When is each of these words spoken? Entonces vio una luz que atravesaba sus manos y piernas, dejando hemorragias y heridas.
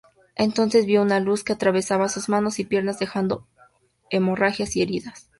Entonces 0.35 0.87
vio 0.87 1.03
una 1.03 1.19
luz 1.19 1.43
que 1.43 1.53
atravesaba 1.53 2.09
sus 2.09 2.27
manos 2.27 2.57
y 2.57 2.65
piernas, 2.65 2.97
dejando 2.97 3.45
hemorragias 4.09 4.75
y 4.75 4.81
heridas. 4.81 5.29